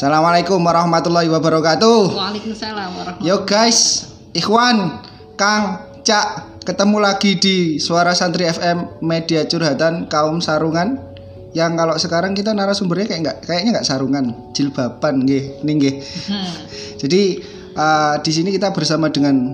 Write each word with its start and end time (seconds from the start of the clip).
Assalamualaikum 0.00 0.64
warahmatullahi 0.64 1.28
wabarakatuh. 1.28 2.16
Waalaikumsalam 2.16 2.88
warahmatullahi 2.96 3.28
Yo 3.36 3.44
guys, 3.44 4.08
Ikhwan, 4.32 4.96
Kang, 5.36 5.92
Cak, 6.00 6.56
ketemu 6.64 7.04
lagi 7.04 7.36
di 7.36 7.76
Suara 7.76 8.16
Santri 8.16 8.48
FM 8.48 9.04
Media 9.04 9.44
Curhatan 9.44 10.08
Kaum 10.08 10.40
Sarungan. 10.40 10.96
Yang 11.52 11.72
kalau 11.76 11.94
sekarang 12.00 12.32
kita 12.32 12.56
narasumbernya 12.56 13.12
kayak 13.12 13.20
nggak 13.20 13.38
kayaknya 13.44 13.76
nggak 13.76 13.84
sarungan, 13.84 14.32
jilbaban 14.56 15.20
nggih. 15.28 15.60
Hmm. 15.68 16.48
Jadi 16.96 17.44
uh, 17.76 18.16
di 18.24 18.32
sini 18.32 18.56
kita 18.56 18.72
bersama 18.72 19.12
dengan 19.12 19.52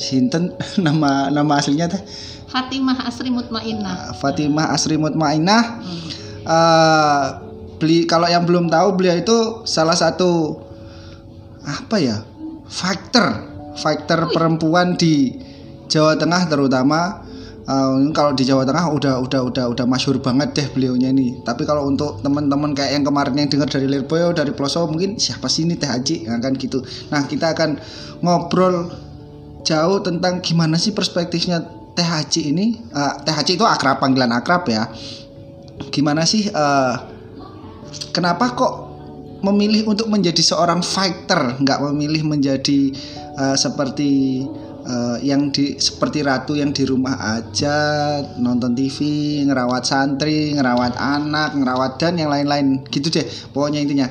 Sinten 0.00 0.56
nama 0.88 1.28
nama 1.28 1.60
aslinya 1.60 1.84
teh 1.92 2.00
Fatimah 2.48 3.04
Asri 3.04 3.28
Mutmainnah. 3.28 4.08
uh, 4.08 4.16
Fatimah 4.16 4.72
Asri 4.72 4.96
Mutmainah. 4.96 5.84
Hmm. 5.84 6.08
Uh, 6.48 7.49
beli 7.80 8.04
kalau 8.04 8.28
yang 8.28 8.44
belum 8.44 8.68
tahu 8.68 9.00
beliau 9.00 9.16
itu 9.16 9.64
salah 9.64 9.96
satu 9.96 10.60
apa 11.64 11.96
ya 11.96 12.20
fighter 12.68 13.48
fighter 13.80 14.28
perempuan 14.30 14.94
di 14.94 15.34
Jawa 15.90 16.14
Tengah 16.14 16.46
terutama 16.46 17.26
Uh, 17.70 18.10
kalau 18.10 18.34
di 18.34 18.42
Jawa 18.42 18.66
Tengah 18.66 18.90
udah 18.90 19.14
udah 19.22 19.46
udah 19.46 19.64
udah 19.70 19.86
masyhur 19.86 20.18
banget 20.18 20.58
deh 20.58 20.66
beliaunya 20.74 21.14
ini. 21.14 21.38
Tapi 21.46 21.62
kalau 21.62 21.86
untuk 21.86 22.18
teman-teman 22.18 22.74
kayak 22.74 22.98
yang 22.98 23.04
kemarin 23.06 23.36
yang 23.38 23.46
dengar 23.46 23.70
dari 23.70 23.86
Lirboyo 23.86 24.34
dari 24.34 24.50
Ploso 24.50 24.90
mungkin 24.90 25.22
siapa 25.22 25.46
sih 25.46 25.68
ini 25.68 25.78
Teh 25.78 25.86
Haji 25.86 26.26
nah, 26.26 26.42
kan 26.42 26.58
gitu. 26.58 26.82
Nah 27.14 27.30
kita 27.30 27.54
akan 27.54 27.78
ngobrol 28.26 28.90
jauh 29.62 30.02
tentang 30.02 30.42
gimana 30.42 30.82
sih 30.82 30.90
perspektifnya 30.90 31.62
Teh 31.94 32.02
Haji 32.02 32.50
ini. 32.50 32.80
Uh, 32.90 33.22
Teh 33.22 33.34
Haji 33.38 33.54
itu 33.54 33.62
akrab 33.62 34.02
panggilan 34.02 34.34
akrab 34.34 34.66
ya. 34.66 34.90
Gimana 35.94 36.26
sih 36.26 36.50
uh, 36.50 37.09
kenapa 38.10 38.54
kok 38.54 38.74
memilih 39.40 39.88
untuk 39.88 40.12
menjadi 40.12 40.40
seorang 40.44 40.84
fighter 40.84 41.56
nggak 41.60 41.80
memilih 41.90 42.28
menjadi 42.28 42.92
uh, 43.40 43.56
seperti 43.56 44.44
uh, 44.84 45.16
yang 45.20 45.48
di 45.48 45.76
seperti 45.80 46.20
ratu 46.24 46.56
yang 46.56 46.72
di 46.72 46.84
rumah 46.84 47.40
aja 47.40 47.76
nonton 48.36 48.76
TV 48.76 48.98
ngerawat 49.48 49.84
santri 49.84 50.52
ngerawat 50.56 50.96
anak 50.96 51.56
ngerawat 51.56 51.92
dan 52.00 52.20
yang 52.20 52.30
lain-lain. 52.32 52.84
Gitu 52.88 53.08
deh 53.12 53.26
pokoknya 53.52 53.80
intinya. 53.80 54.08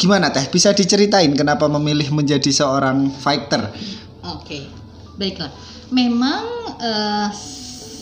Gimana 0.00 0.32
teh? 0.32 0.48
Bisa 0.48 0.72
diceritain 0.72 1.28
kenapa 1.36 1.68
memilih 1.68 2.08
menjadi 2.08 2.48
seorang 2.48 3.12
fighter? 3.20 3.68
Oke, 4.24 4.64
baiklah. 5.20 5.52
Memang 5.92 6.40
eh, 6.80 7.28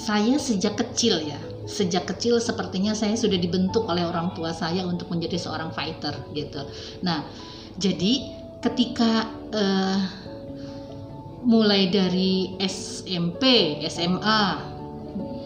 saya 0.07 0.39
sejak 0.39 0.79
kecil 0.79 1.27
ya, 1.27 1.41
sejak 1.69 2.09
kecil 2.09 2.41
sepertinya 2.41 2.97
saya 2.97 3.13
sudah 3.13 3.37
dibentuk 3.37 3.85
oleh 3.85 4.09
orang 4.09 4.33
tua 4.33 4.57
saya 4.57 4.89
untuk 4.89 5.13
menjadi 5.13 5.37
seorang 5.37 5.69
fighter 5.77 6.17
gitu. 6.33 6.65
Nah, 7.05 7.29
jadi 7.77 8.25
ketika 8.65 9.29
eh, 9.53 10.01
mulai 11.45 11.93
dari 11.93 12.57
SMP, 12.57 13.77
SMA, 13.87 14.43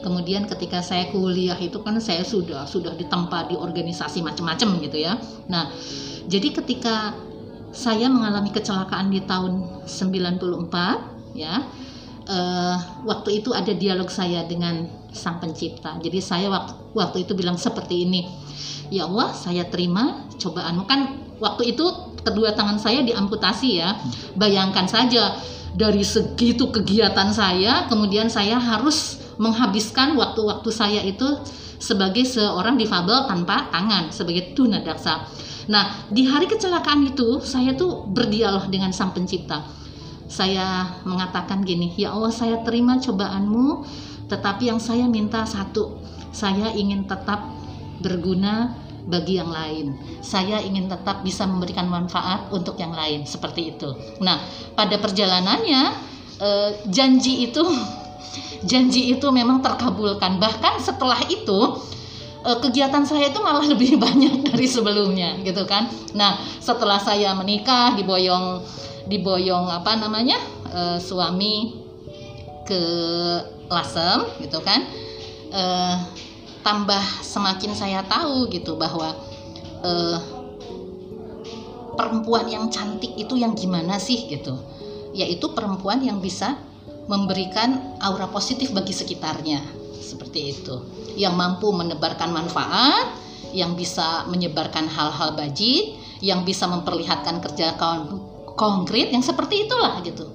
kemudian 0.06 0.46
ketika 0.46 0.78
saya 0.78 1.10
kuliah 1.10 1.58
itu 1.58 1.82
kan 1.82 1.98
saya 1.98 2.22
sudah 2.22 2.70
sudah 2.70 2.94
ditempa 2.94 3.50
di 3.50 3.58
organisasi 3.58 4.22
macam-macam 4.22 4.78
gitu 4.78 4.98
ya. 5.02 5.18
Nah, 5.50 5.74
jadi 6.30 6.54
ketika 6.54 7.18
saya 7.74 8.06
mengalami 8.06 8.54
kecelakaan 8.54 9.10
di 9.10 9.26
tahun 9.26 9.82
94 9.90 11.34
ya. 11.34 11.66
eh, 12.22 12.76
waktu 13.02 13.42
itu 13.42 13.50
ada 13.50 13.74
dialog 13.74 14.06
saya 14.06 14.46
dengan 14.46 15.01
Sang 15.12 15.38
Pencipta. 15.38 16.00
Jadi 16.00 16.18
saya 16.18 16.48
waktu 16.48 16.72
waktu 16.96 17.28
itu 17.28 17.32
bilang 17.36 17.60
seperti 17.60 18.08
ini. 18.08 18.26
Ya 18.92 19.08
Allah, 19.08 19.32
saya 19.32 19.64
terima 19.68 20.28
cobaanmu 20.36 20.84
kan 20.84 21.00
waktu 21.40 21.72
itu 21.72 21.84
kedua 22.20 22.52
tangan 22.52 22.76
saya 22.76 23.00
diamputasi 23.04 23.68
ya. 23.80 23.96
Bayangkan 24.36 24.84
saja 24.84 25.36
dari 25.72 26.04
segitu 26.04 26.68
kegiatan 26.68 27.32
saya, 27.32 27.88
kemudian 27.88 28.28
saya 28.28 28.60
harus 28.60 29.20
menghabiskan 29.40 30.12
waktu-waktu 30.20 30.68
saya 30.68 31.00
itu 31.00 31.24
sebagai 31.80 32.22
seorang 32.28 32.76
difabel 32.78 33.26
tanpa 33.26 33.72
tangan, 33.72 34.12
sebagai 34.12 34.54
tunadaksa. 34.54 35.26
Nah, 35.66 36.06
di 36.12 36.28
hari 36.28 36.46
kecelakaan 36.46 37.06
itu 37.10 37.42
saya 37.42 37.74
tuh 37.74 38.06
berdialog 38.06 38.68
dengan 38.70 38.94
Sang 38.94 39.10
Pencipta. 39.10 39.66
Saya 40.30 41.00
mengatakan 41.04 41.60
gini, 41.64 41.92
"Ya 41.98 42.14
Allah, 42.14 42.32
saya 42.32 42.62
terima 42.62 43.02
cobaanmu, 43.02 43.84
tetapi 44.32 44.72
yang 44.72 44.80
saya 44.80 45.04
minta 45.04 45.44
satu, 45.44 46.00
saya 46.32 46.72
ingin 46.72 47.04
tetap 47.04 47.44
berguna 48.00 48.72
bagi 49.04 49.36
yang 49.36 49.52
lain. 49.52 49.92
Saya 50.24 50.64
ingin 50.64 50.88
tetap 50.88 51.20
bisa 51.20 51.44
memberikan 51.44 51.84
manfaat 51.92 52.48
untuk 52.48 52.80
yang 52.80 52.96
lain, 52.96 53.28
seperti 53.28 53.76
itu." 53.76 53.92
Nah, 54.24 54.40
pada 54.72 54.96
perjalanannya 54.96 55.82
eh, 56.40 56.70
janji 56.88 57.44
itu 57.52 57.60
janji 58.70 59.12
itu 59.12 59.26
memang 59.28 59.60
terkabulkan. 59.60 60.40
Bahkan 60.40 60.80
setelah 60.80 61.20
itu 61.28 61.60
eh, 62.48 62.58
kegiatan 62.58 63.04
saya 63.04 63.28
itu 63.28 63.38
malah 63.44 63.68
lebih 63.72 64.00
banyak 64.00 64.48
dari 64.48 64.66
sebelumnya 64.66 65.38
gitu 65.46 65.62
kan 65.64 65.86
nah 66.12 66.36
setelah 66.58 66.98
saya 66.98 67.32
menikah 67.38 67.94
diboyong 67.94 68.62
diboyong 69.06 69.70
apa 69.70 69.98
namanya 69.98 70.38
eh, 70.70 70.98
suami 70.98 71.82
ke 72.66 72.82
Lasem 73.72 74.28
gitu 74.44 74.60
kan 74.60 74.84
eh, 75.52 75.96
tambah 76.62 77.02
semakin 77.20 77.72
saya 77.74 78.00
tahu 78.06 78.46
gitu 78.52 78.78
bahwa 78.78 79.16
eh, 79.82 80.18
perempuan 81.94 82.48
yang 82.48 82.72
cantik 82.72 83.12
itu 83.18 83.36
yang 83.36 83.52
gimana 83.52 84.00
sih 84.00 84.26
gitu. 84.30 84.56
Yaitu 85.12 85.52
perempuan 85.52 86.00
yang 86.00 86.24
bisa 86.24 86.56
memberikan 87.04 87.98
aura 88.00 88.30
positif 88.32 88.72
bagi 88.72 88.96
sekitarnya 88.96 89.60
seperti 90.00 90.56
itu. 90.56 90.74
Yang 91.20 91.34
mampu 91.36 91.68
menebarkan 91.68 92.32
manfaat 92.32 93.12
yang 93.52 93.76
bisa 93.76 94.24
menyebarkan 94.32 94.88
hal-hal 94.88 95.36
bajik 95.36 96.00
yang 96.24 96.46
bisa 96.48 96.64
memperlihatkan 96.64 97.44
kerja 97.44 97.76
kon- 97.76 98.24
konkret 98.56 99.12
yang 99.12 99.20
seperti 99.20 99.68
itulah 99.68 100.00
gitu. 100.00 100.32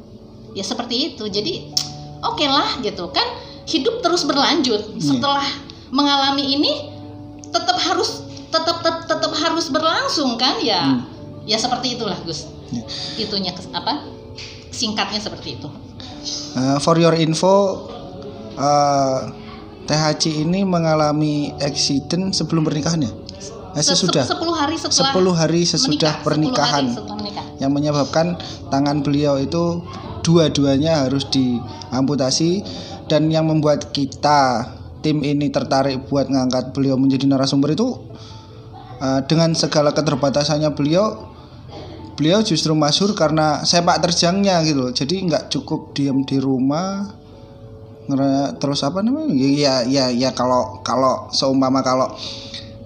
Ya 0.53 0.61
seperti 0.61 1.13
itu. 1.13 1.25
Jadi 1.25 1.73
oke 2.21 2.45
lah 2.45 2.79
gitu 2.79 3.09
kan 3.09 3.25
hidup 3.67 3.99
terus 3.99 4.23
berlanjut. 4.23 4.95
Setelah 4.97 5.43
mengalami 5.89 6.55
ini 6.55 6.71
tetap 7.47 7.77
harus 7.77 8.23
tetap 8.47 8.79
tetap, 8.79 9.05
tetap 9.05 9.31
harus 9.35 9.67
berlangsung 9.67 10.35
kan 10.35 10.57
ya. 10.59 10.81
Hmm. 10.83 11.01
ya 11.43 11.55
seperti 11.55 11.95
itulah 11.95 12.15
Gus. 12.23 12.47
Ya. 12.67 12.83
itunya 13.15 13.55
apa 13.71 14.03
singkatnya 14.69 15.23
seperti 15.23 15.55
itu. 15.55 15.71
Uh, 16.51 16.75
for 16.77 16.99
your 16.99 17.15
info 17.15 17.87
uh, 18.53 19.31
Teh 19.87 19.95
Haji 19.95 20.43
ini 20.43 20.67
mengalami 20.67 21.55
accident 21.57 22.35
sebelum 22.35 22.67
pernikahan 22.67 23.07
ya? 23.07 23.11
Eh, 23.71 23.79
Se- 23.79 23.95
sesudah. 23.95 24.27
se- 24.27 24.35
10 24.35 24.51
hari 24.51 24.75
setelah 24.75 25.11
10 25.15 25.31
hari 25.31 25.61
sesudah 25.63 26.11
menikah, 26.11 26.13
10 26.19 26.27
pernikahan. 26.27 26.83
hari 26.83 26.87
setelah 26.91 27.15
menikah. 27.15 27.45
yang 27.57 27.71
menyebabkan 27.71 28.27
tangan 28.67 28.99
beliau 28.99 29.39
itu 29.39 29.79
dua-duanya 30.27 31.07
harus 31.07 31.23
diamputasi 31.31 32.59
dan 33.07 33.31
yang 33.31 33.47
membuat 33.47 33.95
kita 33.95 34.75
tim 34.99 35.23
ini 35.23 35.47
tertarik 35.47 36.03
buat 36.11 36.27
ngangkat 36.27 36.75
beliau 36.75 36.99
menjadi 36.99 37.31
narasumber 37.31 37.71
itu 37.71 37.95
uh, 38.99 39.23
dengan 39.23 39.55
segala 39.55 39.95
keterbatasannya 39.95 40.75
beliau 40.75 41.31
beliau 42.19 42.43
justru 42.43 42.75
masyhur 42.75 43.15
karena 43.15 43.63
sepak 43.63 44.03
terjangnya 44.03 44.59
gitu 44.67 44.89
loh. 44.89 44.91
jadi 44.91 45.15
nggak 45.31 45.43
cukup 45.53 45.95
diam 45.95 46.27
di 46.27 46.43
rumah 46.43 47.15
terus 48.57 48.87
apa 48.87 49.03
namanya 49.03 49.35
ya 49.35 49.75
ya 49.83 50.05
ya 50.07 50.31
kalau 50.31 50.79
kalau 50.79 51.27
seumpama 51.31 51.83
kalau 51.83 52.07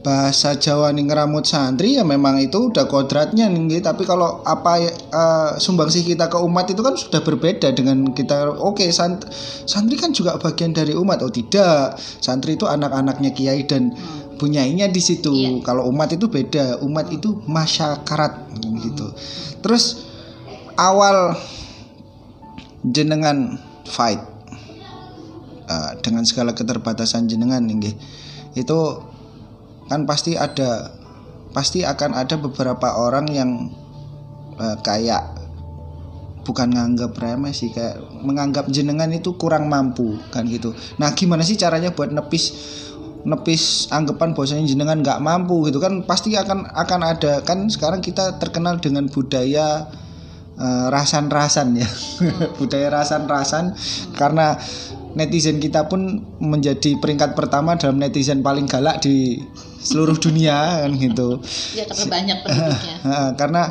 bahasa 0.01 0.57
Jawa 0.57 0.89
nih 0.89 1.05
ngeramut 1.05 1.45
santri 1.45 1.93
ya 1.93 2.01
memang 2.01 2.41
itu 2.41 2.73
udah 2.73 2.89
kodratnya 2.89 3.45
nih 3.45 3.85
tapi 3.85 4.01
kalau 4.03 4.41
apa 4.41 4.81
eh, 4.89 5.51
sumbangsih 5.61 6.01
kita 6.01 6.25
ke 6.25 6.41
umat 6.41 6.65
itu 6.73 6.81
kan 6.81 6.97
sudah 6.97 7.21
berbeda 7.21 7.69
dengan 7.71 8.09
kita. 8.11 8.57
Oke 8.57 8.89
sant- 8.89 9.29
santri 9.69 10.01
kan 10.01 10.09
juga 10.09 10.41
bagian 10.41 10.73
dari 10.73 10.97
umat. 10.97 11.21
Oh 11.21 11.29
tidak. 11.29 12.01
Santri 12.01 12.57
itu 12.57 12.65
anak-anaknya 12.65 13.31
kiai 13.37 13.69
dan 13.69 13.93
punyainya 14.41 14.89
di 14.89 15.01
situ. 15.01 15.37
Iya. 15.37 15.61
kalau 15.61 15.85
umat 15.93 16.09
itu 16.17 16.25
beda. 16.25 16.81
Umat 16.81 17.13
itu 17.13 17.37
masyarakat 17.45 18.31
gitu. 18.81 19.07
Terus 19.61 20.09
awal 20.81 21.37
jenengan 22.81 23.61
fight 23.85 24.21
eh, 25.69 25.91
dengan 26.01 26.25
segala 26.25 26.57
keterbatasan 26.57 27.29
jenengan 27.29 27.61
nggih 27.61 27.93
itu 28.57 28.79
kan 29.91 30.07
pasti 30.07 30.39
ada 30.39 30.95
pasti 31.51 31.83
akan 31.83 32.15
ada 32.15 32.39
beberapa 32.39 32.95
orang 32.95 33.27
yang 33.27 33.67
eh, 34.55 34.77
kayak 34.79 35.41
bukan 36.41 36.73
nganggap 36.73 37.13
remeh 37.21 37.53
sih 37.53 37.69
kayak 37.69 38.01
menganggap 38.25 38.65
jenengan 38.71 39.11
itu 39.13 39.37
kurang 39.37 39.69
mampu 39.69 40.17
kan 40.33 40.47
gitu. 40.49 40.73
Nah, 40.97 41.13
gimana 41.13 41.45
sih 41.45 41.59
caranya 41.59 41.93
buat 41.93 42.09
nepis 42.09 42.79
nepis 43.21 43.85
anggapan 43.93 44.33
bahwasanya 44.33 44.65
jenengan 44.65 45.05
nggak 45.05 45.21
mampu 45.21 45.69
gitu? 45.69 45.77
Kan 45.77 46.07
pasti 46.09 46.33
akan 46.33 46.73
akan 46.73 47.01
ada. 47.05 47.45
Kan 47.45 47.69
sekarang 47.69 48.01
kita 48.01 48.41
terkenal 48.41 48.81
dengan 48.81 49.05
budaya 49.05 49.85
eh, 50.57 50.85
rasan-rasan 50.89 51.77
ya. 51.77 51.89
Budaya 52.59 52.89
rasan-rasan. 52.89 53.77
Karena 54.17 54.57
netizen 55.17 55.59
kita 55.59 55.87
pun 55.91 56.23
menjadi 56.39 56.97
peringkat 56.99 57.35
pertama 57.35 57.75
dalam 57.75 57.99
netizen 57.99 58.39
paling 58.39 58.65
galak 58.67 59.03
di 59.03 59.41
seluruh 59.81 60.15
dunia 60.15 60.85
kan 60.85 60.91
gitu. 60.95 61.39
Ya 61.75 61.83
karena 61.89 62.05
banyak 62.07 62.37
penduduknya 62.45 62.95
karena 63.39 63.63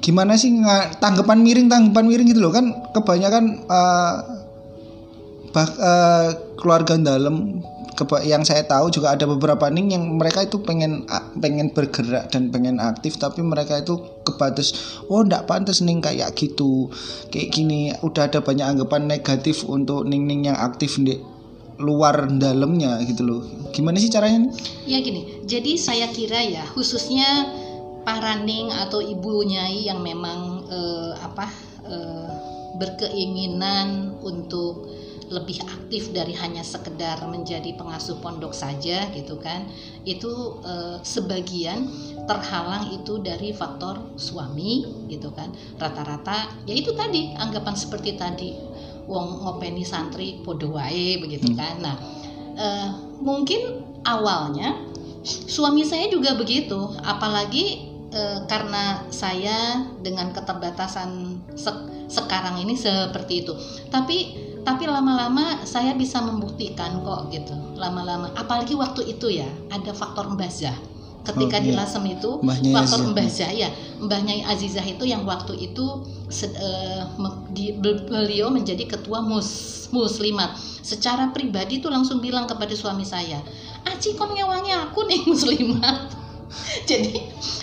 gimana 0.00 0.32
sih 0.40 0.50
tanggapan 0.98 1.38
miring 1.44 1.68
tanggapan 1.68 2.04
miring 2.08 2.28
gitu 2.32 2.40
loh 2.40 2.52
kan 2.52 2.72
kebanyakan 2.96 3.44
eh, 3.68 4.14
bah- 5.52 5.78
eh, 5.78 6.28
keluarga 6.56 6.96
dalam 6.96 7.60
yang 8.24 8.40
saya 8.48 8.64
tahu 8.64 8.88
juga 8.88 9.12
ada 9.12 9.28
beberapa 9.28 9.68
ning 9.68 9.92
yang 9.92 10.16
mereka 10.16 10.40
itu 10.40 10.56
pengen 10.64 11.04
pengen 11.36 11.68
bergerak 11.68 12.32
dan 12.32 12.48
pengen 12.48 12.80
aktif 12.80 13.20
tapi 13.20 13.44
mereka 13.44 13.76
itu 13.76 14.00
kebatas 14.30 15.02
oh 15.10 15.26
ndak 15.26 15.50
pantas 15.50 15.82
ning 15.82 15.98
kayak 15.98 16.32
gitu. 16.38 16.88
Kayak 17.34 17.48
gini 17.50 17.90
udah 18.00 18.30
ada 18.30 18.40
banyak 18.40 18.66
anggapan 18.66 19.10
negatif 19.10 19.66
untuk 19.66 20.06
ning 20.06 20.30
ning 20.30 20.46
yang 20.46 20.58
aktif 20.58 20.96
di 21.02 21.18
luar 21.80 22.28
dalamnya 22.28 23.00
gitu 23.08 23.22
loh. 23.24 23.40
Gimana 23.72 23.96
sih 23.96 24.12
caranya? 24.12 24.52
Ya 24.84 25.00
gini, 25.00 25.42
jadi 25.48 25.80
saya 25.80 26.06
kira 26.12 26.44
ya 26.44 26.62
khususnya 26.76 27.48
para 28.04 28.36
ning 28.44 28.68
atau 28.68 29.00
ibu 29.00 29.44
nyai 29.44 29.88
yang 29.88 30.04
memang 30.04 30.68
eh, 30.68 31.12
apa 31.20 31.46
eh, 31.88 32.30
berkeinginan 32.76 34.20
untuk 34.24 34.88
lebih 35.30 35.62
aktif 35.62 36.10
dari 36.10 36.34
hanya 36.34 36.66
sekedar 36.66 37.22
menjadi 37.30 37.70
pengasuh 37.78 38.18
pondok 38.18 38.50
saja 38.50 39.06
gitu 39.14 39.38
kan. 39.38 39.70
Itu 40.02 40.58
eh, 40.66 40.98
sebagian 41.06 41.86
terhalang 42.26 42.90
itu 42.90 43.22
dari 43.22 43.54
faktor 43.54 44.18
suami 44.18 45.06
gitu 45.06 45.30
kan. 45.30 45.54
Rata-rata 45.78 46.66
ya 46.66 46.74
itu 46.74 46.90
tadi 46.98 47.30
anggapan 47.38 47.78
seperti 47.78 48.18
tadi 48.18 48.58
wong 49.06 49.46
ngopeni 49.46 49.86
santri 49.86 50.42
podo 50.42 50.74
wae 50.74 51.22
begitu 51.22 51.54
kan. 51.54 51.78
Nah 51.78 51.96
eh, 52.58 52.88
mungkin 53.22 53.86
awalnya 54.02 54.82
suami 55.24 55.86
saya 55.86 56.10
juga 56.10 56.34
begitu 56.34 56.90
apalagi 57.06 57.86
eh, 58.10 58.42
karena 58.50 59.06
saya 59.14 59.86
dengan 60.02 60.34
keterbatasan 60.34 61.38
sek- 61.54 62.10
sekarang 62.10 62.58
ini 62.58 62.74
seperti 62.74 63.46
itu. 63.46 63.54
Tapi 63.86 64.49
tapi 64.62 64.84
lama-lama 64.84 65.64
saya 65.64 65.96
bisa 65.96 66.20
membuktikan 66.20 67.00
kok 67.04 67.32
gitu. 67.32 67.52
Lama-lama 67.76 68.30
apalagi 68.36 68.76
waktu 68.76 69.08
itu 69.16 69.32
ya 69.40 69.48
ada 69.72 69.90
faktor 69.92 70.28
mbazah 70.32 70.74
ketika 71.20 71.60
Oh, 71.60 71.64
di 71.64 71.70
iya. 71.76 71.84
Lasem 71.84 72.04
itu 72.08 72.40
Mbah 72.40 72.58
Nyai 72.64 72.72
faktor 72.72 73.00
mbazah 73.12 73.52
ya 73.52 73.68
Mbah 74.00 74.20
Nyai 74.24 74.40
Azizah 74.48 74.84
itu 74.84 75.04
yang 75.04 75.28
waktu 75.28 75.52
itu 75.52 75.84
se- 76.32 76.48
me- 77.20 77.44
di- 77.52 77.76
bel- 77.76 78.08
beliau 78.08 78.48
menjadi 78.48 78.88
ketua 78.88 79.20
mus 79.20 79.76
muslimat. 79.92 80.56
Secara 80.80 81.28
pribadi 81.28 81.82
tuh 81.84 81.92
langsung 81.92 82.24
bilang 82.24 82.48
kepada 82.48 82.72
suami 82.72 83.04
saya 83.04 83.36
Aci 83.84 84.16
kon 84.16 84.32
ngewangi 84.32 84.72
aku 84.72 85.04
nih 85.04 85.20
muslimat 85.32 86.19
jadi 86.90 87.10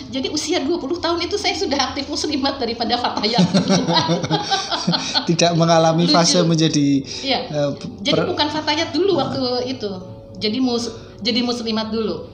jadi 0.08 0.28
usia 0.32 0.64
20 0.64 1.04
tahun 1.04 1.20
itu 1.20 1.36
saya 1.36 1.52
sudah 1.52 1.92
aktif 1.92 2.08
muslimat 2.08 2.56
daripada 2.56 2.96
fatayat 2.96 3.44
tidak 5.28 5.52
mengalami 5.54 6.08
Lucu. 6.08 6.14
fase 6.16 6.40
menjadi 6.44 7.04
Iya. 7.22 7.38
eh, 7.48 7.70
Jadi 8.02 8.16
per- 8.16 8.28
bukan 8.28 8.48
fatayat 8.48 8.88
dulu 8.92 9.20
waktu 9.20 9.40
itu. 9.68 9.90
Jadi 10.38 10.58
mus 10.62 10.88
jadi 11.20 11.42
muslimat 11.42 11.90
dulu. 11.90 12.30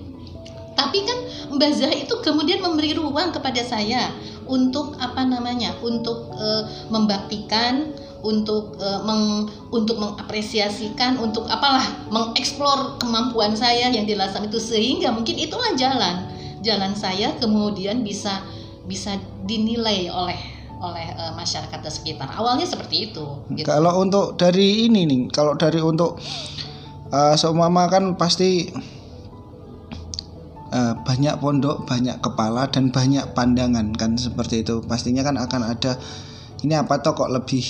Tapi 0.75 1.07
kan 1.07 1.19
Mbah 1.55 1.71
Zah 1.71 1.93
itu 1.95 2.15
kemudian 2.19 2.59
memberi 2.59 2.99
ruang 2.99 3.31
kepada 3.31 3.63
saya 3.63 4.11
untuk 4.45 4.99
apa 4.99 5.23
namanya? 5.23 5.75
Untuk 5.81 6.35
eh, 6.35 6.63
membaktikan, 6.91 7.95
untuk 8.23 8.77
eh, 8.79 9.01
meng, 9.03 9.49
untuk 9.71 9.97
mengapresiasikan, 9.99 11.17
untuk 11.19 11.47
apalah, 11.47 12.07
mengeksplor 12.11 12.99
kemampuan 12.99 13.55
saya 13.55 13.89
yang 13.91 14.05
di 14.05 14.15
Lasem 14.15 14.47
itu 14.47 14.59
sehingga 14.59 15.15
mungkin 15.15 15.39
itulah 15.39 15.73
jalan 15.79 16.34
jalan 16.65 16.97
saya 16.97 17.37
kemudian 17.37 18.01
bisa 18.01 18.41
bisa 18.89 19.21
dinilai 19.45 20.09
oleh 20.09 20.55
oleh 20.85 21.07
eh, 21.17 21.33
masyarakat 21.33 21.79
di 21.81 21.91
sekitar. 21.93 22.29
Awalnya 22.29 22.69
seperti 22.69 23.13
itu. 23.13 23.25
Gitu. 23.53 23.65
Kalau 23.65 24.01
untuk 24.01 24.37
dari 24.37 24.89
ini 24.89 25.09
nih, 25.09 25.21
kalau 25.33 25.57
dari 25.57 25.81
untuk 25.81 26.21
uh, 27.09 27.35
seumpama 27.39 27.89
kan 27.89 28.21
pasti 28.21 28.69
uh, 30.75 30.95
banyak 31.01 31.41
pondok, 31.41 31.89
banyak 31.89 32.21
kepala 32.21 32.69
dan 32.69 32.93
banyak 32.93 33.33
pandangan 33.33 33.97
kan 33.97 34.21
seperti 34.21 34.61
itu. 34.61 34.85
Pastinya 34.85 35.25
kan 35.25 35.41
akan 35.41 35.63
ada 35.65 35.97
ini 36.61 36.77
apa 36.77 37.01
toh 37.01 37.17
kok 37.17 37.33
lebih 37.33 37.65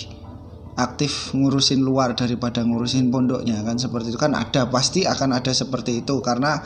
aktif 0.74 1.30
ngurusin 1.38 1.86
luar 1.86 2.18
daripada 2.18 2.66
ngurusin 2.66 3.14
pondoknya 3.14 3.62
kan 3.62 3.78
seperti 3.78 4.10
itu 4.10 4.18
kan 4.18 4.34
ada 4.34 4.66
pasti 4.66 5.06
akan 5.06 5.38
ada 5.38 5.54
seperti 5.54 6.02
itu 6.02 6.18
karena 6.18 6.58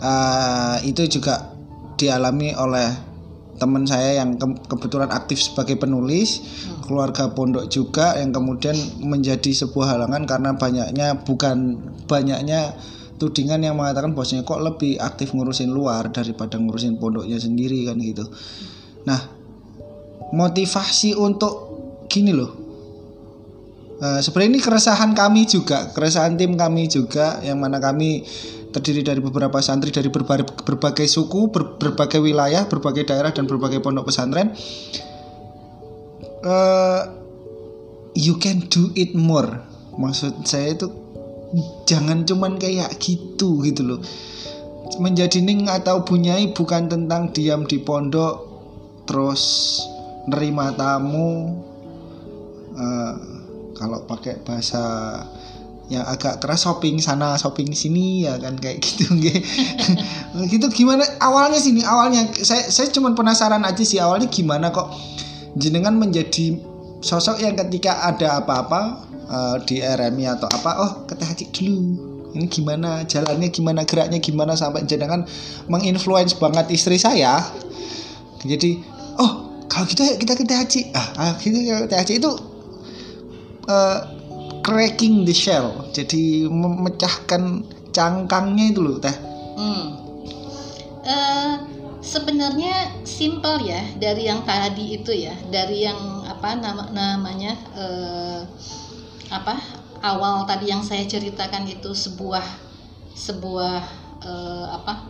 uh, 0.00 0.76
itu 0.84 1.06
juga 1.08 1.54
dialami 1.96 2.52
oleh 2.52 2.88
teman 3.56 3.88
saya 3.88 4.20
yang 4.20 4.36
ke- 4.36 4.68
kebetulan 4.68 5.08
aktif 5.08 5.40
sebagai 5.40 5.80
penulis 5.80 6.44
keluarga 6.84 7.32
pondok 7.32 7.72
juga 7.72 8.14
yang 8.20 8.30
kemudian 8.30 8.76
menjadi 9.00 9.64
sebuah 9.64 9.96
halangan 9.96 10.28
karena 10.28 10.50
banyaknya 10.54 11.24
bukan 11.24 11.80
banyaknya 12.04 12.76
tudingan 13.16 13.64
yang 13.64 13.80
mengatakan 13.80 14.12
bahwasanya 14.12 14.44
kok 14.44 14.60
lebih 14.60 15.00
aktif 15.00 15.32
ngurusin 15.32 15.72
luar 15.72 16.12
daripada 16.12 16.60
ngurusin 16.60 17.00
pondoknya 17.00 17.40
sendiri 17.40 17.88
kan 17.88 17.96
gitu. 17.96 18.28
Nah 19.08 19.20
motivasi 20.36 21.16
untuk 21.16 21.54
gini 22.12 22.36
loh. 22.36 22.52
Eh, 23.96 24.20
sebenarnya 24.20 24.50
ini 24.52 24.60
keresahan 24.60 25.16
kami 25.16 25.48
juga, 25.48 25.88
keresahan 25.96 26.36
tim 26.36 26.52
kami 26.52 26.84
juga, 26.84 27.40
yang 27.40 27.56
mana 27.56 27.80
kami 27.80 28.28
terdiri 28.74 29.02
dari 29.06 29.20
beberapa 29.22 29.58
santri 29.62 29.94
dari 29.94 30.10
berbagai, 30.10 30.66
berbagai 30.66 31.06
suku, 31.06 31.48
ber- 31.50 31.78
berbagai 31.78 32.20
wilayah, 32.20 32.66
berbagai 32.66 33.06
daerah 33.08 33.30
dan 33.30 33.46
berbagai 33.48 33.80
pondok 33.80 34.10
pesantren. 34.10 34.52
Eh, 36.46 37.02
you 38.16 38.38
can 38.38 38.64
do 38.70 38.94
it 38.94 39.12
more. 39.12 39.64
Maksud 39.96 40.44
saya 40.44 40.76
itu 40.76 40.86
jangan 41.88 42.26
cuman 42.28 42.60
kayak 42.60 42.96
gitu 43.00 43.64
gitu 43.64 43.82
loh. 43.82 44.00
Menjadi 45.02 45.42
ning 45.42 45.66
atau 45.66 46.06
bunyai 46.06 46.54
bukan 46.54 46.86
tentang 46.86 47.34
diam 47.34 47.66
di 47.66 47.82
pondok 47.82 48.46
terus 49.06 49.78
nerima 50.26 50.74
tamu 50.74 51.62
eh, 52.74 53.14
kalau 53.76 54.02
pakai 54.08 54.40
bahasa 54.42 54.82
yang 55.86 56.02
agak 56.02 56.42
keras 56.42 56.66
shopping 56.66 56.98
sana 56.98 57.38
shopping 57.38 57.70
sini 57.70 58.26
ya 58.26 58.34
kan 58.42 58.58
kayak 58.58 58.82
gitu 58.82 59.06
gitu 60.52 60.66
gimana? 60.74 61.06
Awalnya 61.22 61.62
sini 61.62 61.86
awalnya 61.86 62.26
saya 62.42 62.66
saya 62.66 62.90
cuma 62.90 63.14
penasaran 63.14 63.62
aja 63.62 63.82
sih 63.86 64.02
awalnya 64.02 64.26
gimana 64.26 64.74
kok 64.74 64.90
jenengan 65.54 65.94
menjadi 65.94 66.58
sosok 66.98 67.38
yang 67.38 67.54
ketika 67.54 68.02
ada 68.02 68.42
apa-apa 68.42 69.06
eh, 69.30 69.56
di 69.62 69.76
RMI 69.78 70.26
atau 70.26 70.50
apa 70.50 70.70
oh 70.82 70.92
ke 71.06 71.14
Teh 71.14 71.26
Haji 71.26 71.44
dulu. 71.54 71.78
Ini 72.36 72.52
gimana 72.52 73.00
jalannya 73.06 73.48
gimana 73.48 73.80
geraknya 73.86 74.18
gimana 74.20 74.52
sampai 74.58 74.84
jenengan 74.84 75.24
menginfluence 75.70 76.36
banget 76.36 76.66
istri 76.74 76.98
saya. 76.98 77.40
Jadi 78.42 78.82
oh 79.22 79.64
kalau 79.70 79.86
gitu 79.86 80.02
ya 80.02 80.18
kita 80.18 80.34
ke 80.34 80.44
Haji 80.50 80.80
ah, 80.98 81.38
ya 81.46 81.86
Teh 81.86 81.94
Haji 81.94 82.12
itu 82.18 82.30
eh, 83.70 84.15
cracking 84.66 85.22
the 85.22 85.30
shell 85.30 85.86
jadi 85.94 86.50
memecahkan 86.50 87.62
cangkangnya 87.94 88.74
itu 88.74 88.82
loh 88.82 88.98
teh 88.98 89.14
Hmm. 89.56 89.88
Eh, 91.00 91.54
sebenarnya 92.04 93.02
simpel 93.08 93.64
ya 93.64 93.80
dari 93.96 94.28
yang 94.28 94.44
tadi 94.44 95.00
itu 95.00 95.16
ya, 95.16 95.32
dari 95.48 95.88
yang 95.88 95.96
apa 96.28 96.60
nama 96.60 96.92
namanya 96.92 97.56
eh, 97.72 98.40
apa 99.32 99.56
awal 100.04 100.44
tadi 100.44 100.68
yang 100.68 100.84
saya 100.84 101.08
ceritakan 101.08 101.64
itu 101.66 101.96
sebuah 101.96 102.44
sebuah 103.16 103.80
eh, 104.22 104.66
apa 104.76 105.08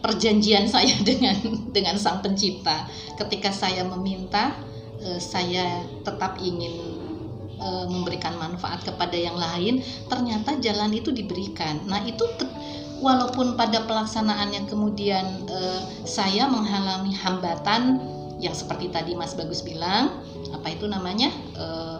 perjanjian 0.00 0.64
saya 0.74 0.96
dengan 1.04 1.36
dengan 1.68 2.00
sang 2.00 2.24
pencipta. 2.24 2.88
Ketika 3.20 3.52
saya 3.52 3.84
meminta, 3.84 4.56
eh, 5.04 5.20
saya 5.20 5.84
tetap 6.02 6.40
ingin 6.40 6.97
eh, 7.58 7.86
memberikan 7.90 8.38
manfaat 8.38 8.86
kepada 8.86 9.14
yang 9.14 9.36
lain, 9.36 9.82
ternyata 10.06 10.56
jalan 10.62 10.94
itu 10.94 11.10
diberikan. 11.10 11.82
Nah 11.86 12.02
itu 12.06 12.24
walaupun 12.98 13.54
pada 13.54 13.86
pelaksanaannya 13.86 14.66
kemudian 14.66 15.46
eh, 15.50 15.82
saya 16.06 16.46
mengalami 16.46 17.14
hambatan 17.14 17.98
yang 18.38 18.54
seperti 18.54 18.90
tadi 18.94 19.18
Mas 19.18 19.34
Bagus 19.34 19.66
bilang, 19.66 20.22
apa 20.54 20.68
itu 20.70 20.86
namanya? 20.86 21.30
Eh, 21.58 21.98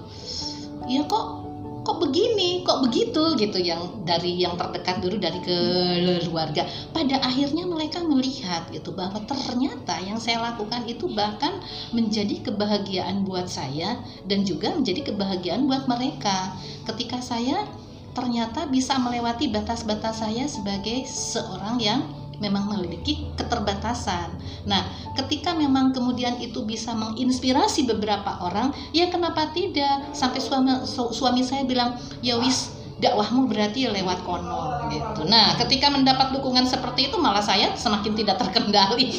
ya 0.87 1.03
kok 1.05 1.48
kok 1.88 2.04
begini 2.04 2.61
kok 2.68 2.85
begitu 2.85 3.33
gitu 3.40 3.57
yang 3.64 4.04
dari 4.04 4.37
yang 4.37 4.61
terdekat 4.61 5.00
dulu 5.00 5.16
dari 5.16 5.40
keluarga. 5.40 6.68
Pada 6.92 7.16
akhirnya 7.25 7.64
mereka 7.64 8.04
melihat 8.04 8.68
gitu 8.68 8.92
bahwa 8.92 9.25
ternyata 9.25 9.97
yang 10.04 10.21
saya 10.21 10.52
lakukan 10.52 10.85
itu 10.85 11.09
bahkan 11.16 11.57
menjadi 11.97 12.45
kebahagiaan 12.45 13.25
buat 13.25 13.49
saya 13.49 13.97
dan 14.28 14.45
juga 14.45 14.76
menjadi 14.76 15.09
kebahagiaan 15.09 15.64
buat 15.64 15.88
mereka. 15.88 16.52
Ketika 16.85 17.25
saya 17.25 17.64
ternyata 18.12 18.68
bisa 18.68 19.00
melewati 19.00 19.49
batas-batas 19.49 20.21
saya 20.21 20.45
sebagai 20.45 21.09
seorang 21.09 21.80
yang 21.80 22.04
memang 22.38 22.71
memiliki 22.71 23.30
keterbatasan. 23.35 24.35
Nah, 24.66 24.87
ketika 25.18 25.54
memang 25.54 25.90
kemudian 25.95 26.38
itu 26.38 26.62
bisa 26.62 26.95
menginspirasi 26.95 27.87
beberapa 27.87 28.38
orang, 28.42 28.75
ya 28.95 29.11
kenapa 29.11 29.50
tidak? 29.54 30.14
Sampai 30.14 30.38
suami 30.42 30.87
su, 30.87 31.11
suami 31.11 31.42
saya 31.42 31.66
bilang, 31.66 31.99
"Ya 32.23 32.38
wis, 32.38 32.78
dakwahmu 32.99 33.47
berarti 33.47 33.87
lewat 33.87 34.26
kono 34.26 34.90
gitu. 34.90 35.23
Nah, 35.30 35.54
ketika 35.54 35.87
mendapat 35.87 36.35
dukungan 36.35 36.66
seperti 36.66 37.11
itu 37.11 37.16
malah 37.18 37.42
saya 37.42 37.71
semakin 37.78 38.12
tidak 38.18 38.42
terkendali. 38.42 39.07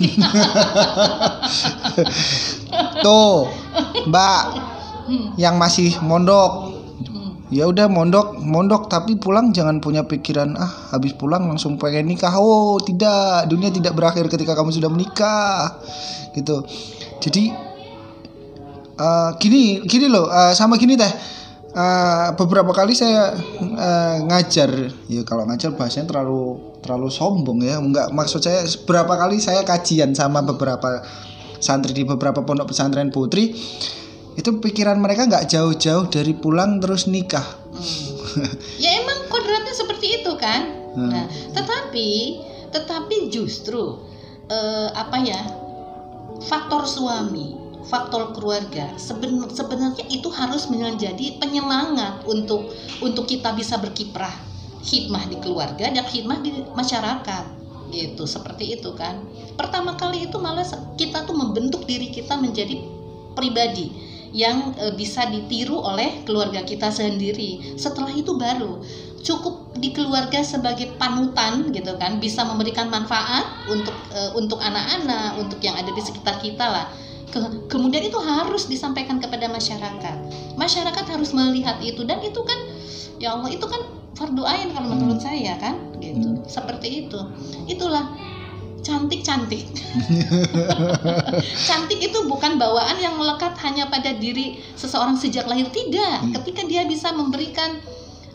Tuh, 3.05 3.47
Mbak, 4.03 4.41
hmm. 5.07 5.27
yang 5.39 5.55
masih 5.55 5.95
mondok 6.03 6.68
ya 7.49 7.65
udah 7.69 7.89
mondok 7.89 8.37
mondok. 8.41 8.87
Tapi 8.89 9.17
pulang 9.17 9.51
jangan 9.53 9.81
punya 9.81 10.05
pikiran 10.05 10.55
ah 10.57 10.93
habis 10.95 11.13
pulang 11.13 11.45
langsung 11.49 11.75
pengen 11.75 12.09
nikah. 12.09 12.33
Oh 12.37 12.77
tidak. 12.81 13.49
Dunia 13.49 13.69
tidak 13.73 13.93
berakhir 13.93 14.29
ketika 14.29 14.53
kamu 14.57 14.73
sudah 14.73 14.89
menikah. 14.89 15.77
Gitu. 16.33 16.63
Jadi 17.19 17.53
uh, 18.97 19.35
gini 19.37 19.83
gini 19.83 20.07
loh 20.07 20.29
uh, 20.29 20.53
sama 20.53 20.77
gini 20.77 20.95
teh. 20.95 21.13
Uh, 21.69 22.33
beberapa 22.33 22.73
kali 22.73 22.97
saya 22.97 23.37
uh, 23.61 24.15
ngajar. 24.25 24.69
Ya 25.05 25.21
kalau 25.21 25.45
ngajar 25.45 25.77
bahasanya 25.77 26.09
terlalu 26.09 26.73
terlalu 26.81 27.09
sombong 27.13 27.61
ya. 27.61 27.77
Enggak 27.77 28.09
maksud 28.09 28.41
saya 28.41 28.65
beberapa 28.85 29.13
kali 29.19 29.37
saya 29.37 29.61
kajian 29.61 30.17
sama 30.17 30.41
beberapa 30.41 31.05
santri 31.59 31.91
di 31.91 32.07
beberapa 32.07 32.41
pondok 32.41 32.71
pesantren 32.71 33.11
putri 33.11 33.51
itu 34.39 34.55
pikiran 34.63 34.95
mereka 34.95 35.27
nggak 35.27 35.51
jauh-jauh 35.51 36.07
dari 36.07 36.31
pulang 36.31 36.79
terus 36.79 37.11
nikah. 37.11 37.43
Hmm. 37.75 38.47
ya 38.83 39.03
emang 39.03 39.27
kodratnya 39.27 39.75
seperti 39.75 40.23
itu 40.23 40.31
kan. 40.39 40.95
Hmm. 40.95 41.11
Nah, 41.11 41.25
tetapi 41.51 42.39
tetapi 42.71 43.27
justru 43.27 43.99
uh, 44.47 44.89
apa 44.95 45.17
ya 45.19 45.41
faktor 46.47 46.87
suami, 46.87 47.59
faktor 47.91 48.31
keluarga 48.31 48.95
seben, 48.95 49.43
sebenarnya 49.51 50.07
itu 50.07 50.31
harus 50.31 50.71
menjadi 50.71 51.35
penyemangat 51.43 52.23
untuk 52.23 52.71
untuk 53.03 53.27
kita 53.27 53.51
bisa 53.51 53.75
berkiprah 53.75 54.31
hikmah 54.79 55.27
di 55.27 55.35
keluarga 55.43 55.91
dan 55.91 56.07
hikmah 56.07 56.39
di 56.39 56.63
masyarakat 56.71 57.59
gitu 57.91 58.23
seperti 58.29 58.79
itu 58.79 58.93
kan 58.95 59.25
pertama 59.57 59.97
kali 59.97 60.29
itu 60.29 60.37
malah 60.37 60.63
kita 60.95 61.25
tuh 61.25 61.33
membentuk 61.35 61.83
diri 61.89 62.13
kita 62.13 62.37
menjadi 62.37 62.79
pribadi 63.33 64.08
yang 64.35 64.73
e, 64.77 64.93
bisa 64.93 65.25
ditiru 65.27 65.77
oleh 65.77 66.23
keluarga 66.25 66.61
kita 66.65 66.89
sendiri. 66.93 67.77
Setelah 67.77 68.13
itu 68.13 68.35
baru 68.37 68.81
cukup 69.19 69.75
di 69.75 69.91
keluarga 69.91 70.39
sebagai 70.39 70.95
panutan 70.95 71.69
gitu 71.75 71.99
kan, 71.99 72.17
bisa 72.23 72.47
memberikan 72.47 72.87
manfaat 72.87 73.67
untuk 73.67 73.95
e, 74.13 74.19
untuk 74.37 74.59
anak-anak, 74.61 75.37
untuk 75.41 75.59
yang 75.59 75.75
ada 75.75 75.91
di 75.91 76.01
sekitar 76.01 76.39
kita 76.39 76.65
lah. 76.65 76.85
Ke, 77.29 77.37
kemudian 77.69 78.01
itu 78.01 78.17
harus 78.17 78.65
disampaikan 78.65 79.21
kepada 79.21 79.45
masyarakat. 79.51 80.17
Masyarakat 80.57 81.05
harus 81.05 81.29
melihat 81.35 81.77
itu 81.83 82.01
dan 82.05 82.23
itu 82.25 82.41
kan 82.41 82.57
ya 83.21 83.37
Allah 83.37 83.53
itu 83.53 83.65
kan 83.69 83.85
fardu 84.17 84.43
ain 84.43 84.73
kalau 84.73 84.89
menurut 84.91 85.21
saya 85.21 85.55
kan 85.61 85.77
gitu. 86.01 86.41
Seperti 86.49 87.05
itu. 87.05 87.19
Itulah 87.69 88.09
cantik 88.79 89.21
cantik 89.21 89.67
cantik 91.67 91.99
itu 91.99 92.19
bukan 92.29 92.61
bawaan 92.61 92.97
yang 93.01 93.17
melekat 93.17 93.57
hanya 93.65 93.89
pada 93.91 94.15
diri 94.15 94.61
seseorang 94.77 95.17
sejak 95.17 95.49
lahir. 95.49 95.67
Tidak. 95.69 96.15
Hmm. 96.23 96.33
ketika 96.41 96.61
dia 96.65 96.85
bisa 96.85 97.11
memberikan 97.11 97.81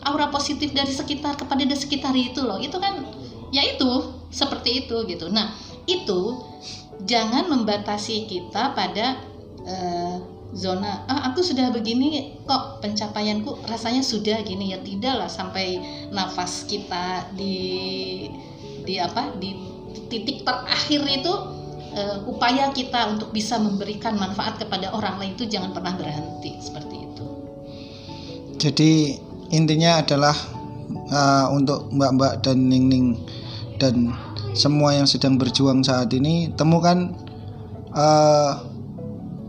aura 0.05 0.29
positif 0.29 0.71
dari 0.71 0.93
sekitar 0.93 1.35
kepada 1.35 1.65
di 1.65 1.75
sekitar 1.75 2.13
itu 2.13 2.45
loh. 2.45 2.61
Itu 2.61 2.77
kan 2.77 3.01
ya 3.49 3.65
itu 3.65 4.21
seperti 4.29 4.85
itu 4.85 4.95
gitu. 5.09 5.31
Nah 5.31 5.51
itu 5.89 6.39
jangan 7.05 7.49
membatasi 7.49 8.29
kita 8.29 8.77
pada 8.77 9.17
uh, 9.65 10.17
zona 10.55 11.03
ah 11.11 11.27
aku 11.27 11.43
sudah 11.43 11.67
begini 11.73 12.39
kok 12.47 12.79
pencapaianku 12.85 13.65
rasanya 13.65 14.05
sudah 14.05 14.45
gini. 14.45 14.75
Ya 14.75 14.79
tidaklah 14.79 15.27
sampai 15.27 15.81
nafas 16.13 16.69
kita 16.69 17.33
di 17.33 17.57
di 18.85 19.01
apa 19.01 19.33
di 19.41 19.74
titik 20.11 20.43
terakhir 20.45 21.01
itu 21.07 21.33
uh, 21.95 22.17
upaya 22.27 22.69
kita 22.75 23.15
untuk 23.15 23.31
bisa 23.31 23.55
memberikan 23.57 24.19
manfaat 24.19 24.59
kepada 24.59 24.91
orang 24.91 25.17
lain 25.17 25.33
itu 25.33 25.47
jangan 25.47 25.71
pernah 25.71 25.95
berhenti 25.95 26.59
seperti 26.59 26.95
itu. 27.01 27.25
Jadi 28.59 28.91
intinya 29.55 30.03
adalah 30.03 30.35
uh, 31.11 31.47
untuk 31.55 31.89
mbak-mbak 31.93 32.43
dan 32.43 32.67
ning-ning 32.67 33.19
dan 33.79 34.11
semua 34.55 34.95
yang 34.95 35.07
sedang 35.07 35.35
berjuang 35.35 35.83
saat 35.83 36.11
ini 36.15 36.51
temukan 36.55 37.11
uh, 37.91 38.63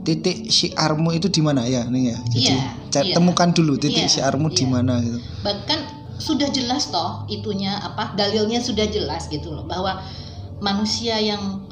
titik 0.02 0.50
syiarmu 0.50 1.14
itu 1.14 1.26
di 1.30 1.42
mana 1.42 1.66
ya 1.66 1.86
nih 1.86 2.14
ya. 2.14 2.18
Jadi 2.30 2.54
iya, 2.54 2.58
iya. 3.02 3.14
temukan 3.14 3.50
dulu 3.50 3.74
titik 3.78 4.06
iya, 4.06 4.10
syiarmu 4.10 4.50
iya. 4.50 4.56
di 4.58 4.64
mana 4.66 4.94
gitu. 5.02 5.18
Bahkan 5.42 5.80
sudah 6.16 6.48
jelas 6.48 6.88
toh 6.88 7.28
itunya 7.28 7.76
apa 7.76 8.16
dalilnya 8.16 8.56
sudah 8.62 8.88
jelas 8.88 9.28
gitu 9.28 9.52
loh 9.52 9.68
bahwa 9.68 10.00
manusia 10.60 11.20
yang 11.20 11.66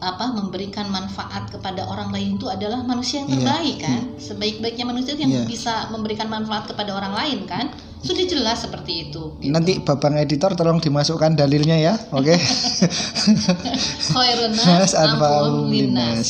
apa 0.00 0.32
memberikan 0.32 0.88
manfaat 0.88 1.52
kepada 1.52 1.84
orang 1.84 2.08
lain 2.08 2.40
itu 2.40 2.48
adalah 2.48 2.80
manusia 2.80 3.20
yang 3.20 3.28
iya, 3.28 3.36
terbaik 3.36 3.76
yeah. 3.76 3.84
kan 3.84 4.02
sebaik-baiknya 4.16 4.84
manusia 4.88 5.12
yang 5.12 5.28
yeah. 5.28 5.44
bisa 5.44 5.92
memberikan 5.92 6.32
manfaat 6.32 6.64
kepada 6.72 6.96
orang 6.96 7.12
lain 7.12 7.44
kan 7.44 7.68
sudah 8.00 8.24
jelas 8.24 8.64
seperti 8.64 9.12
itu 9.12 9.36
gitu. 9.44 9.52
nanti 9.52 9.76
bapak 9.84 10.16
editor 10.16 10.56
tolong 10.56 10.80
dimasukkan 10.80 11.36
dalilnya 11.36 11.76
ya 11.76 11.94
oke 12.16 12.24
okay? 12.32 12.40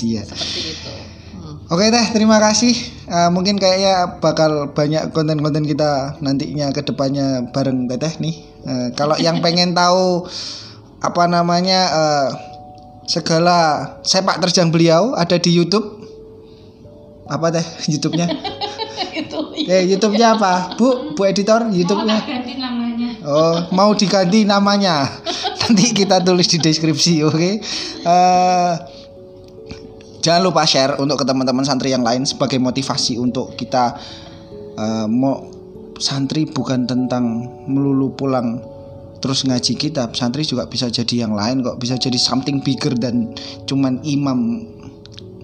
iya. 0.02 0.22
seperti 0.26 0.60
itu 0.74 0.90
hmm. 1.38 1.70
Oke 1.70 1.86
teh, 1.94 2.06
terima 2.10 2.42
kasih. 2.42 2.74
Uh, 3.06 3.30
mungkin 3.30 3.54
kayaknya 3.54 4.18
bakal 4.18 4.74
banyak 4.74 5.14
konten-konten 5.14 5.62
kita 5.62 6.18
nantinya 6.18 6.74
ke 6.74 6.82
depannya 6.82 7.46
bareng 7.54 7.86
teteh 7.86 8.18
nih. 8.18 8.34
Uh, 8.66 8.90
kalau 8.98 9.14
yang 9.22 9.38
pengen 9.46 9.70
tahu 9.70 10.26
apa 11.00 11.24
namanya 11.24 11.80
uh, 11.90 12.28
segala 13.08 13.90
sepak 14.04 14.38
terjang 14.44 14.68
beliau 14.68 15.16
ada 15.16 15.40
di 15.40 15.50
YouTube. 15.50 16.06
Apa 17.26 17.48
teh 17.50 17.64
YouTube-nya? 17.88 18.26
Itu 19.20 19.38
eh 19.56 19.82
YouTube-nya 19.90 20.36
apa? 20.38 20.76
Bu 20.76 21.16
Bu 21.16 21.22
editor 21.24 21.66
YouTube-nya? 21.72 22.18
Oh 23.24 23.56
mau 23.72 23.90
diganti 23.96 24.44
namanya. 24.44 25.08
Nanti 25.60 25.94
kita 25.94 26.20
tulis 26.20 26.50
di 26.50 26.58
deskripsi 26.58 27.22
oke? 27.24 27.34
Okay? 27.36 27.52
uh, 28.02 28.10
eh, 28.10 28.72
jangan 30.20 30.42
lupa 30.50 30.66
share 30.66 30.98
untuk 30.98 31.22
ke 31.22 31.24
teman-teman 31.24 31.64
santri 31.64 31.94
yang 31.94 32.02
lain 32.02 32.26
sebagai 32.26 32.58
motivasi 32.58 33.16
untuk 33.16 33.54
kita 33.54 33.94
uh, 34.76 35.06
mau 35.06 35.46
santri 36.00 36.48
bukan 36.48 36.88
tentang 36.88 37.46
melulu 37.70 38.12
pulang 38.16 38.58
terus 39.20 39.44
ngaji 39.44 39.76
kitab 39.76 40.16
santri 40.16 40.42
juga 40.42 40.64
bisa 40.66 40.88
jadi 40.88 41.28
yang 41.28 41.36
lain 41.36 41.60
kok 41.60 41.76
bisa 41.76 42.00
jadi 42.00 42.16
something 42.16 42.64
bigger 42.64 42.96
dan 42.96 43.32
cuman 43.68 44.00
imam 44.02 44.64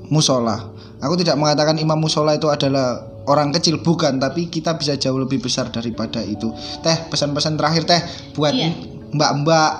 musola. 0.08 0.72
Aku 1.04 1.14
tidak 1.20 1.36
mengatakan 1.36 1.76
imam 1.76 2.00
musola 2.00 2.32
itu 2.32 2.48
adalah 2.48 3.04
orang 3.28 3.52
kecil 3.52 3.84
bukan 3.84 4.16
tapi 4.16 4.48
kita 4.48 4.74
bisa 4.80 4.96
jauh 4.96 5.20
lebih 5.20 5.44
besar 5.44 5.68
daripada 5.68 6.24
itu. 6.24 6.48
Teh 6.80 6.96
pesan-pesan 7.12 7.60
terakhir 7.60 7.84
teh 7.84 8.00
buat 8.32 8.56
iya. 8.56 8.72
mbak-mbak 9.12 9.72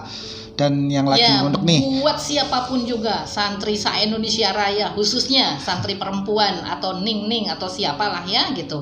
dan 0.56 0.88
yang 0.88 1.04
lagi 1.04 1.28
ya, 1.28 1.44
untuk 1.44 1.62
nih. 1.68 2.00
buat 2.00 2.16
siapa 2.16 2.64
pun 2.64 2.88
juga 2.88 3.28
santri 3.28 3.76
sa 3.76 3.92
Indonesia 4.00 4.50
Raya 4.56 4.96
khususnya 4.96 5.60
santri 5.60 6.00
perempuan 6.00 6.64
atau 6.64 7.04
ning 7.04 7.28
ning 7.28 7.52
atau 7.52 7.68
siapalah 7.68 8.24
ya 8.24 8.50
gitu 8.56 8.80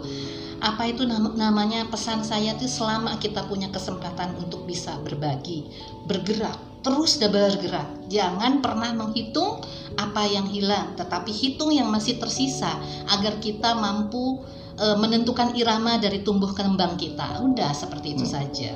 apa 0.65 0.89
itu 0.89 1.05
namanya 1.37 1.85
pesan 1.93 2.25
saya 2.25 2.57
itu 2.57 2.65
selama 2.65 3.21
kita 3.21 3.45
punya 3.45 3.69
kesempatan 3.69 4.33
untuk 4.41 4.65
bisa 4.65 4.97
berbagi 5.05 5.69
bergerak 6.09 6.57
terus 6.81 7.21
dan 7.21 7.37
bergerak 7.37 7.85
jangan 8.09 8.65
pernah 8.65 8.97
menghitung 8.97 9.61
apa 10.01 10.25
yang 10.25 10.49
hilang 10.49 10.97
tetapi 10.97 11.29
hitung 11.37 11.69
yang 11.69 11.93
masih 11.93 12.17
tersisa 12.17 12.81
agar 13.13 13.37
kita 13.45 13.77
mampu 13.77 14.41
e, 14.81 14.87
menentukan 14.97 15.53
irama 15.53 16.01
dari 16.01 16.25
tumbuh 16.25 16.57
kembang 16.57 16.97
kita 16.97 17.45
udah 17.45 17.73
seperti 17.77 18.17
itu 18.17 18.25
hmm. 18.25 18.33
saja 18.33 18.73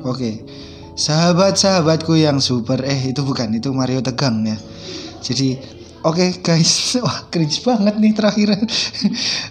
oke 0.00 0.16
okay. 0.16 0.34
sahabat-sahabatku 0.96 2.16
yang 2.16 2.40
super 2.40 2.80
eh 2.88 3.12
itu 3.12 3.20
bukan 3.20 3.52
itu 3.52 3.68
Mario 3.76 4.00
Tegang 4.00 4.48
ya 4.48 4.56
jadi 5.20 5.77
Oke 6.06 6.30
okay, 6.30 6.62
guys, 6.62 6.94
wah 7.04 7.26
cringe 7.26 7.58
banget 7.66 7.98
nih 7.98 8.14
terakhir. 8.14 8.54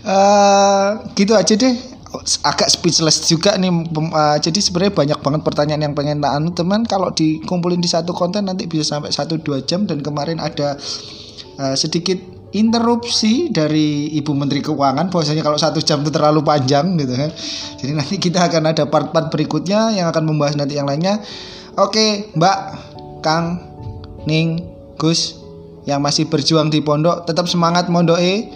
uh, 0.08 0.90
gitu 1.20 1.36
aja 1.36 1.56
deh. 1.60 1.76
agak 2.48 2.72
speechless 2.72 3.28
juga 3.28 3.60
nih 3.60 3.68
uh, 3.70 4.40
jadi 4.40 4.58
sebenarnya 4.64 4.96
banyak 4.96 5.20
banget 5.20 5.42
pertanyaan 5.44 5.92
yang 5.92 5.94
pengen 5.94 6.24
tak 6.24 6.32
anu 6.40 6.56
teman. 6.56 6.88
Kalau 6.88 7.12
dikumpulin 7.12 7.84
di 7.84 7.92
satu 7.92 8.16
konten 8.16 8.48
nanti 8.48 8.64
bisa 8.64 8.96
sampai 8.96 9.12
1 9.12 9.44
2 9.44 9.68
jam. 9.68 9.84
Dan 9.84 10.00
kemarin 10.00 10.40
ada 10.40 10.80
uh, 11.60 11.76
sedikit 11.76 12.16
interupsi 12.56 13.52
dari 13.52 14.16
Ibu 14.16 14.32
Menteri 14.32 14.64
Keuangan. 14.64 15.12
Bahwasanya 15.12 15.44
kalau 15.44 15.60
satu 15.60 15.84
jam 15.84 16.00
itu 16.00 16.10
terlalu 16.16 16.48
panjang 16.48 16.96
gitu 16.96 17.12
kan. 17.12 17.30
Jadi 17.76 17.92
nanti 17.92 18.16
kita 18.24 18.48
akan 18.48 18.72
ada 18.72 18.88
part-part 18.88 19.28
berikutnya 19.28 19.92
yang 19.92 20.08
akan 20.08 20.24
membahas 20.32 20.56
nanti 20.56 20.80
yang 20.80 20.88
lainnya. 20.88 21.20
Oke 21.76 22.32
Mbak 22.34 22.58
Kang 23.20 23.60
Ning 24.24 24.64
Gus 24.96 25.47
yang 25.88 26.04
masih 26.04 26.28
berjuang 26.28 26.68
di 26.68 26.84
pondok 26.84 27.24
tetap 27.24 27.48
semangat 27.48 27.88
mondoke 27.88 28.52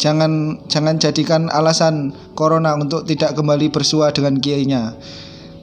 jangan 0.00 0.58
jangan 0.66 0.96
jadikan 0.98 1.52
alasan 1.52 2.16
corona 2.34 2.74
untuk 2.74 3.06
tidak 3.06 3.36
kembali 3.36 3.70
bersua 3.70 4.10
dengan 4.10 4.40
kiainya. 4.40 4.96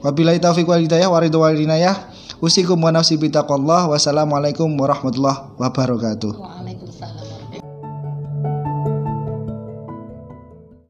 Wabillahi 0.02 0.42
taufiq 0.42 0.66
wal 0.66 0.82
hidayah 0.82 1.10
waridwan 1.10 1.52
wal 1.52 1.58
inayah. 1.58 2.10
Usikum 2.42 2.82
wa 2.82 2.90
nafsi 2.90 3.14
bitaqallah 3.14 3.86
wassalamualaikum 3.86 4.66
warahmatullahi 4.74 5.54
wabarakatuh 5.62 6.81